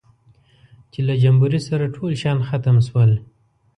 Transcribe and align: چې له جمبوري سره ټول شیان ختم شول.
چې 0.91 0.99
له 1.07 1.13
جمبوري 1.23 1.61
سره 1.69 1.93
ټول 1.95 2.11
شیان 2.21 2.39
ختم 2.49 2.77
شول. 2.87 3.11